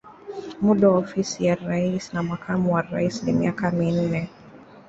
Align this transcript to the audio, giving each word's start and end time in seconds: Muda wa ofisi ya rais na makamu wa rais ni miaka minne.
Muda 0.61 0.89
wa 0.89 0.97
ofisi 0.97 1.45
ya 1.45 1.55
rais 1.55 2.13
na 2.13 2.23
makamu 2.23 2.73
wa 2.73 2.81
rais 2.81 3.23
ni 3.23 3.31
miaka 3.31 3.71
minne. 3.71 4.29